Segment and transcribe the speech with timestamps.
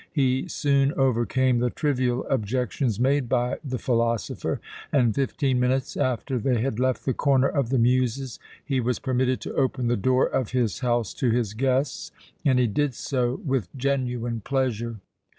[0.11, 4.59] He soon overcame the trivial objections made by the philosopher
[4.91, 9.39] and, fifteen minutes after they had left the Corner of the Muses, he was permitted
[9.41, 12.09] to open the door of his house to his guests,
[12.43, 14.95] and he did so with genuine pleasure.